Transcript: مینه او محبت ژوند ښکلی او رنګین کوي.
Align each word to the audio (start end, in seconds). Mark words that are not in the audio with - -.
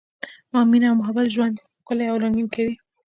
مینه 0.69 0.87
او 0.89 0.97
محبت 1.01 1.27
ژوند 1.35 1.55
ښکلی 1.81 2.05
او 2.09 2.17
رنګین 2.23 2.47
کوي. 2.55 2.73